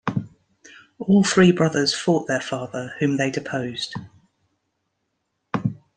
All 0.97 1.23
three 1.23 1.51
brothers 1.51 1.93
fought 1.93 2.25
their 2.27 2.41
father, 2.41 2.95
whom 2.97 3.17
they 3.17 3.29
deposed. 3.29 3.93